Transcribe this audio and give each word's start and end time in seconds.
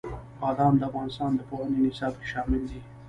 بادام 0.41 0.73
د 0.77 0.81
افغانستان 0.89 1.31
د 1.35 1.41
پوهنې 1.49 1.77
نصاب 1.85 2.13
کې 2.19 2.25
شامل 2.31 2.61
دي. 2.69 2.79